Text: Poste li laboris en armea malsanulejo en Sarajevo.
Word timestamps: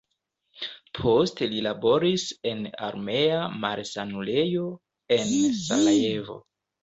Poste 0.99 1.49
li 1.51 1.59
laboris 1.65 2.23
en 2.51 2.63
armea 2.87 3.43
malsanulejo 3.65 4.65
en 5.19 5.33
Sarajevo. 5.61 6.39